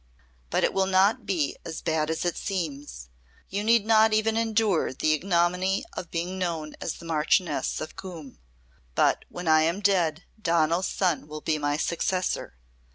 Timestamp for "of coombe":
7.79-8.39